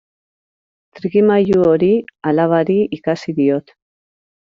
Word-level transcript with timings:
Trikimailu 0.99 1.59
hori 1.73 1.89
alabari 2.31 2.79
ikasi 2.99 3.37
diot. 3.41 3.71